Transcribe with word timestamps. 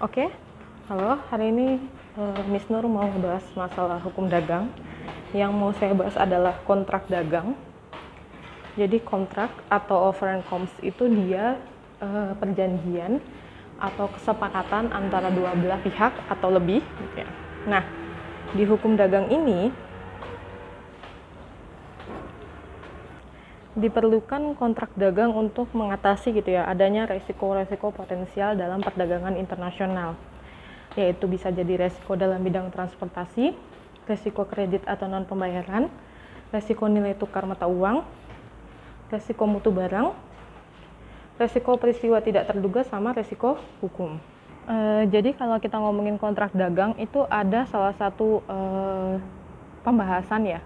Oke, 0.00 0.32
halo. 0.88 1.20
Hari 1.28 1.52
ini 1.52 1.76
uh, 2.16 2.40
Miss 2.48 2.64
Nur 2.72 2.88
mau 2.88 3.04
bahas 3.20 3.44
masalah 3.52 4.00
hukum 4.00 4.24
dagang. 4.30 4.72
Yang 5.36 5.52
mau 5.52 5.74
saya 5.76 5.92
bahas 5.92 6.16
adalah 6.16 6.56
kontrak 6.64 7.04
dagang. 7.12 7.52
Jadi 8.78 9.04
kontrak 9.04 9.52
atau 9.68 10.08
offer 10.08 10.32
and 10.32 10.44
comms 10.48 10.72
itu 10.80 11.04
dia 11.12 11.60
uh, 12.00 12.32
perjanjian 12.40 13.20
atau 13.76 14.08
kesepakatan 14.16 14.88
antara 14.94 15.28
dua 15.28 15.52
belah 15.52 15.82
pihak 15.84 16.14
atau 16.30 16.48
lebih. 16.48 16.80
Nah, 17.68 17.84
di 18.56 18.64
hukum 18.64 18.96
dagang 18.96 19.28
ini 19.28 19.68
diperlukan 23.72 24.52
kontrak 24.60 24.92
dagang 25.00 25.32
untuk 25.32 25.72
mengatasi 25.72 26.36
gitu 26.36 26.52
ya 26.52 26.68
adanya 26.68 27.08
resiko-resiko 27.08 27.88
potensial 27.88 28.52
dalam 28.52 28.84
perdagangan 28.84 29.40
internasional 29.40 30.16
yaitu 30.92 31.24
bisa 31.24 31.48
jadi 31.48 31.88
resiko 31.88 32.20
dalam 32.20 32.44
bidang 32.44 32.68
transportasi, 32.68 33.56
resiko 34.04 34.44
kredit 34.44 34.84
atau 34.84 35.08
non 35.08 35.24
pembayaran, 35.24 35.88
resiko 36.52 36.84
nilai 36.84 37.16
tukar 37.16 37.48
mata 37.48 37.64
uang, 37.64 38.04
resiko 39.08 39.48
mutu 39.48 39.72
barang, 39.72 40.12
resiko 41.40 41.80
peristiwa 41.80 42.20
tidak 42.20 42.44
terduga 42.44 42.84
sama 42.84 43.16
resiko 43.16 43.56
hukum. 43.80 44.20
E, 44.68 45.08
jadi 45.08 45.32
kalau 45.32 45.56
kita 45.56 45.80
ngomongin 45.80 46.20
kontrak 46.20 46.52
dagang 46.52 46.92
itu 47.00 47.24
ada 47.32 47.64
salah 47.72 47.96
satu 47.96 48.44
e, 48.44 48.58
pembahasan 49.80 50.44
ya 50.44 50.60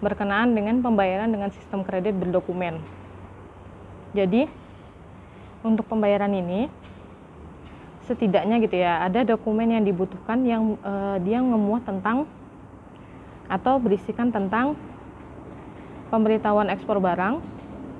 berkenaan 0.00 0.56
dengan 0.56 0.80
pembayaran 0.80 1.28
dengan 1.28 1.52
sistem 1.52 1.84
kredit 1.84 2.16
berdokumen. 2.16 2.80
Jadi, 4.16 4.48
untuk 5.60 5.86
pembayaran 5.86 6.32
ini 6.32 6.66
setidaknya 8.08 8.58
gitu 8.64 8.80
ya, 8.80 9.06
ada 9.06 9.22
dokumen 9.22 9.70
yang 9.70 9.84
dibutuhkan 9.86 10.42
yang 10.42 10.80
uh, 10.82 11.20
dia 11.22 11.38
memuat 11.38 11.86
tentang 11.86 12.26
atau 13.46 13.78
berisikan 13.78 14.32
tentang 14.32 14.74
pemberitahuan 16.10 16.72
ekspor 16.72 16.98
barang, 16.98 17.38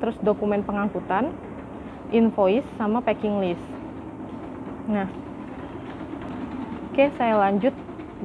terus 0.00 0.16
dokumen 0.24 0.64
pengangkutan, 0.64 1.34
invoice 2.14 2.64
sama 2.80 3.04
packing 3.04 3.36
list. 3.42 3.66
Nah, 4.88 5.08
oke 6.88 7.04
saya 7.20 7.36
lanjut 7.36 7.74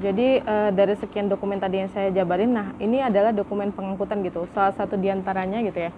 jadi 0.02 0.42
uh, 0.42 0.70
dari 0.74 0.98
sekian 0.98 1.30
dokumen 1.30 1.62
tadi 1.62 1.86
yang 1.86 1.92
saya 1.94 2.10
jabarin, 2.10 2.50
nah 2.50 2.74
ini 2.82 2.98
adalah 2.98 3.30
dokumen 3.30 3.70
pengangkutan 3.70 4.26
gitu. 4.26 4.50
Salah 4.58 4.74
satu 4.74 4.98
di 4.98 5.14
antaranya 5.14 5.62
gitu 5.62 5.90
ya, 5.90 5.92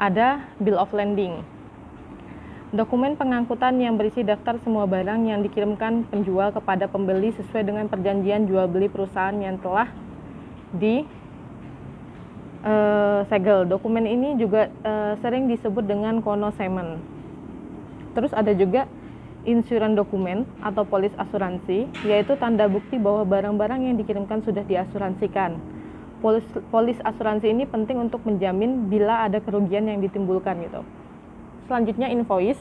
ada 0.00 0.48
bill 0.56 0.80
of 0.80 0.88
landing. 0.96 1.44
Dokumen 2.68 3.16
pengangkutan 3.16 3.80
yang 3.80 3.96
berisi 3.96 4.20
daftar 4.20 4.60
semua 4.60 4.84
barang 4.84 5.24
yang 5.24 5.40
dikirimkan 5.40 6.04
penjual 6.12 6.52
kepada 6.52 6.84
pembeli 6.84 7.32
sesuai 7.32 7.64
dengan 7.64 7.88
perjanjian 7.88 8.44
jual 8.44 8.68
beli 8.68 8.92
perusahaan 8.92 9.32
yang 9.40 9.56
telah 9.56 9.88
di 10.76 11.08
uh, 12.60 13.24
segel. 13.32 13.64
Dokumen 13.64 14.04
ini 14.04 14.36
juga 14.36 14.68
uh, 14.84 15.16
sering 15.24 15.48
disebut 15.48 15.84
dengan 15.84 16.20
konosemen. 16.20 17.00
Terus 18.12 18.36
ada 18.36 18.52
juga 18.52 18.84
insuran 19.48 19.96
dokumen 19.96 20.44
atau 20.60 20.84
polis 20.84 21.10
asuransi, 21.16 21.88
yaitu 22.04 22.36
tanda 22.36 22.68
bukti 22.68 23.00
bahwa 23.00 23.24
barang-barang 23.24 23.88
yang 23.88 23.96
dikirimkan 23.96 24.44
sudah 24.44 24.60
diasuransikan. 24.68 25.56
Polis, 26.20 26.44
polis 26.68 27.00
asuransi 27.00 27.48
ini 27.48 27.64
penting 27.64 27.96
untuk 27.96 28.20
menjamin 28.28 28.92
bila 28.92 29.24
ada 29.24 29.40
kerugian 29.40 29.88
yang 29.88 30.04
ditimbulkan 30.04 30.60
gitu. 30.60 30.84
Selanjutnya 31.64 32.12
invoice. 32.12 32.60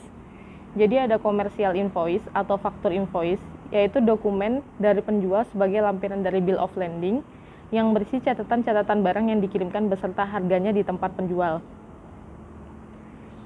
Jadi 0.78 0.96
ada 1.10 1.20
komersial 1.20 1.76
invoice 1.76 2.24
atau 2.32 2.56
faktur 2.56 2.96
invoice, 2.96 3.42
yaitu 3.74 4.00
dokumen 4.00 4.64
dari 4.80 5.04
penjual 5.04 5.44
sebagai 5.52 5.84
lampiran 5.84 6.24
dari 6.24 6.40
bill 6.40 6.62
of 6.62 6.72
landing 6.80 7.20
yang 7.68 7.92
berisi 7.92 8.24
catatan-catatan 8.24 9.04
barang 9.04 9.26
yang 9.28 9.40
dikirimkan 9.44 9.92
beserta 9.92 10.24
harganya 10.24 10.72
di 10.72 10.88
tempat 10.88 11.12
penjual. 11.20 11.60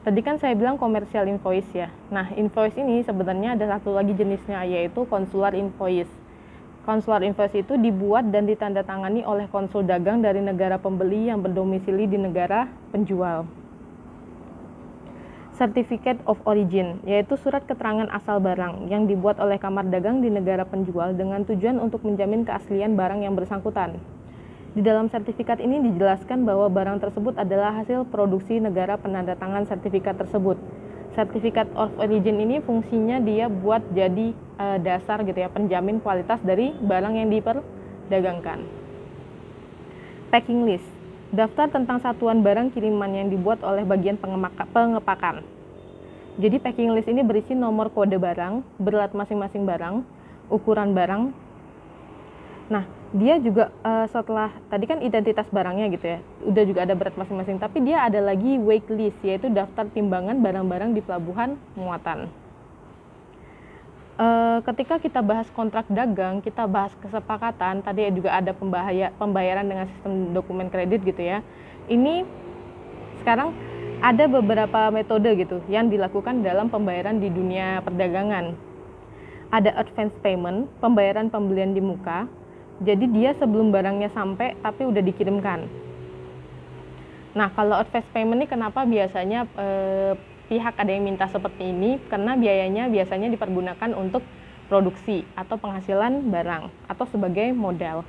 Tadi 0.02 0.18
kan 0.26 0.42
saya 0.42 0.58
bilang 0.58 0.82
komersial 0.82 1.30
invoice 1.30 1.78
ya. 1.78 1.94
Nah, 2.10 2.34
invoice 2.34 2.74
ini 2.82 3.06
sebenarnya 3.06 3.54
ada 3.54 3.78
satu 3.78 3.94
lagi 3.94 4.18
jenisnya 4.18 4.66
yaitu 4.66 5.06
konsular 5.06 5.54
invoice. 5.54 6.10
Konsular 6.82 7.22
invoice 7.22 7.62
itu 7.62 7.78
dibuat 7.78 8.34
dan 8.34 8.50
ditandatangani 8.50 9.22
oleh 9.22 9.46
konsul 9.46 9.86
dagang 9.86 10.26
dari 10.26 10.42
negara 10.42 10.82
pembeli 10.82 11.30
yang 11.30 11.46
berdomisili 11.46 12.10
di 12.10 12.18
negara 12.18 12.66
penjual. 12.90 13.46
Certificate 15.54 16.18
of 16.26 16.42
Origin, 16.50 16.98
yaitu 17.06 17.38
surat 17.38 17.62
keterangan 17.70 18.10
asal 18.10 18.42
barang 18.42 18.90
yang 18.90 19.06
dibuat 19.06 19.38
oleh 19.38 19.62
kamar 19.62 19.86
dagang 19.86 20.26
di 20.26 20.34
negara 20.34 20.66
penjual 20.66 21.14
dengan 21.14 21.46
tujuan 21.46 21.78
untuk 21.78 22.02
menjamin 22.02 22.42
keaslian 22.42 22.98
barang 22.98 23.22
yang 23.22 23.38
bersangkutan. 23.38 24.02
Di 24.72 24.80
dalam 24.80 25.12
sertifikat 25.12 25.60
ini 25.60 25.84
dijelaskan 25.92 26.48
bahwa 26.48 26.72
barang 26.72 27.04
tersebut 27.04 27.36
adalah 27.36 27.76
hasil 27.76 28.08
produksi 28.08 28.56
negara 28.64 28.96
penandatangan 28.96 29.68
sertifikat 29.68 30.16
tersebut. 30.16 30.56
Sertifikat 31.12 31.68
of 31.76 31.92
origin 32.00 32.40
ini 32.40 32.64
fungsinya 32.64 33.20
dia 33.20 33.52
buat 33.52 33.84
jadi 33.92 34.32
uh, 34.56 34.80
dasar 34.80 35.28
gitu 35.28 35.36
ya 35.36 35.52
penjamin 35.52 36.00
kualitas 36.00 36.40
dari 36.40 36.72
barang 36.72 37.14
yang 37.20 37.28
diperdagangkan. 37.28 38.64
Packing 40.32 40.64
list, 40.64 40.88
daftar 41.36 41.68
tentang 41.68 42.00
satuan 42.00 42.40
barang 42.40 42.72
kiriman 42.72 43.12
yang 43.12 43.28
dibuat 43.28 43.60
oleh 43.68 43.84
bagian 43.84 44.16
pengepakan. 44.16 45.44
Jadi 46.40 46.58
packing 46.64 46.96
list 46.96 47.12
ini 47.12 47.28
berisi 47.28 47.52
nomor 47.52 47.92
kode 47.92 48.16
barang, 48.16 48.64
berat 48.80 49.12
masing-masing 49.12 49.68
barang, 49.68 50.08
ukuran 50.48 50.96
barang. 50.96 51.36
Nah, 52.72 53.01
dia 53.12 53.36
juga 53.44 53.76
uh, 53.84 54.08
setelah 54.08 54.56
tadi 54.72 54.88
kan 54.88 55.04
identitas 55.04 55.44
barangnya 55.52 55.92
gitu 55.92 56.06
ya 56.16 56.20
udah 56.48 56.64
juga 56.64 56.80
ada 56.88 56.96
berat 56.96 57.16
masing-masing 57.20 57.60
tapi 57.60 57.84
dia 57.84 58.08
ada 58.08 58.24
lagi 58.24 58.56
weight 58.56 58.88
list 58.88 59.20
yaitu 59.20 59.52
daftar 59.52 59.84
timbangan 59.92 60.40
barang-barang 60.40 60.96
di 60.96 61.02
pelabuhan 61.04 61.60
muatan. 61.76 62.32
Uh, 64.22 64.62
ketika 64.64 65.02
kita 65.02 65.20
bahas 65.20 65.50
kontrak 65.52 65.88
dagang 65.92 66.40
kita 66.40 66.70
bahas 66.70 66.94
kesepakatan 67.04 67.82
tadi 67.84 68.06
juga 68.16 68.38
ada 68.38 68.56
pembahaya, 68.56 69.12
pembayaran 69.20 69.66
dengan 69.66 69.86
sistem 69.92 70.32
dokumen 70.32 70.70
kredit 70.70 71.02
gitu 71.04 71.20
ya 71.20 71.44
ini 71.90 72.24
sekarang 73.20 73.52
ada 74.02 74.26
beberapa 74.26 74.90
metode 74.90 75.30
gitu 75.38 75.62
yang 75.70 75.92
dilakukan 75.92 76.42
dalam 76.42 76.74
pembayaran 76.74 77.22
di 77.22 77.30
dunia 77.30 77.86
perdagangan. 77.86 78.58
Ada 79.54 79.78
advance 79.78 80.18
payment 80.26 80.66
pembayaran 80.82 81.30
pembelian 81.30 81.78
di 81.78 81.84
muka 81.86 82.26
jadi 82.82 83.06
dia 83.06 83.32
sebelum 83.38 83.70
barangnya 83.70 84.10
sampai 84.10 84.58
tapi 84.58 84.90
udah 84.90 85.06
dikirimkan. 85.06 85.70
Nah, 87.32 87.48
kalau 87.54 87.78
advance 87.78 88.10
payment 88.12 88.44
ini 88.44 88.48
kenapa 88.50 88.84
biasanya 88.84 89.48
eh, 89.56 90.14
pihak 90.52 90.76
ada 90.76 90.92
yang 90.92 91.06
minta 91.06 91.30
seperti 91.30 91.70
ini? 91.70 92.02
Karena 92.10 92.36
biayanya 92.36 92.90
biasanya 92.90 93.32
dipergunakan 93.32 93.94
untuk 93.94 94.26
produksi 94.68 95.24
atau 95.38 95.56
penghasilan 95.62 96.28
barang 96.28 96.74
atau 96.90 97.06
sebagai 97.08 97.54
modal. 97.54 98.04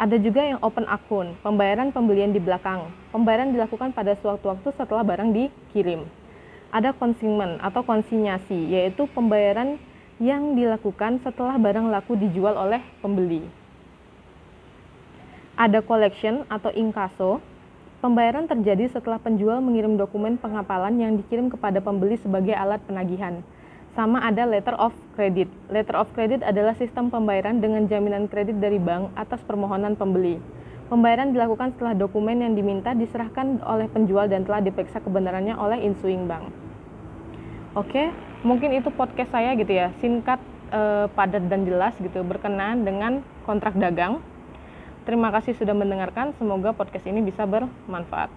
Ada 0.00 0.16
juga 0.18 0.40
yang 0.40 0.58
open 0.64 0.88
akun, 0.88 1.36
pembayaran 1.44 1.92
pembelian 1.92 2.32
di 2.32 2.40
belakang. 2.40 2.88
Pembayaran 3.12 3.52
dilakukan 3.52 3.92
pada 3.92 4.16
suatu 4.18 4.50
waktu 4.50 4.72
setelah 4.72 5.04
barang 5.04 5.30
dikirim. 5.36 6.08
Ada 6.72 6.96
consignment 6.96 7.60
atau 7.60 7.84
konsinyasi, 7.84 8.72
yaitu 8.72 9.04
pembayaran 9.12 9.76
yang 10.16 10.56
dilakukan 10.56 11.20
setelah 11.20 11.60
barang 11.60 11.92
laku 11.92 12.16
dijual 12.16 12.56
oleh 12.56 12.80
pembeli. 13.04 13.61
Ada 15.62 15.78
collection 15.78 16.42
atau 16.50 16.74
inkaso. 16.74 17.38
Pembayaran 18.02 18.50
terjadi 18.50 18.90
setelah 18.90 19.22
penjual 19.22 19.62
mengirim 19.62 19.94
dokumen 19.94 20.34
pengapalan 20.34 20.90
yang 20.98 21.14
dikirim 21.14 21.54
kepada 21.54 21.78
pembeli 21.78 22.18
sebagai 22.18 22.50
alat 22.50 22.82
penagihan. 22.82 23.46
Sama 23.94 24.26
ada 24.26 24.42
letter 24.42 24.74
of 24.74 24.90
credit. 25.14 25.46
Letter 25.70 25.94
of 25.94 26.10
credit 26.18 26.42
adalah 26.42 26.74
sistem 26.74 27.14
pembayaran 27.14 27.62
dengan 27.62 27.86
jaminan 27.86 28.26
kredit 28.26 28.58
dari 28.58 28.82
bank 28.82 29.14
atas 29.14 29.38
permohonan 29.46 29.94
pembeli. 29.94 30.42
Pembayaran 30.90 31.30
dilakukan 31.30 31.78
setelah 31.78 31.94
dokumen 31.94 32.42
yang 32.42 32.58
diminta 32.58 32.90
diserahkan 32.90 33.62
oleh 33.62 33.86
penjual 33.86 34.26
dan 34.26 34.42
telah 34.42 34.66
diperiksa 34.66 34.98
kebenarannya 34.98 35.54
oleh 35.54 35.78
insuing 35.86 36.26
bank. 36.26 36.50
Oke, 37.78 38.10
mungkin 38.42 38.74
itu 38.74 38.90
podcast 38.90 39.30
saya 39.30 39.54
gitu 39.54 39.78
ya, 39.78 39.94
singkat, 40.02 40.42
eh, 40.74 41.06
padat 41.14 41.46
dan 41.46 41.62
jelas 41.62 41.94
gitu 42.02 42.18
berkenaan 42.26 42.82
dengan 42.82 43.22
kontrak 43.46 43.78
dagang. 43.78 44.18
Terima 45.02 45.34
kasih 45.34 45.58
sudah 45.58 45.74
mendengarkan. 45.74 46.30
Semoga 46.38 46.70
podcast 46.70 47.02
ini 47.10 47.26
bisa 47.26 47.42
bermanfaat. 47.42 48.30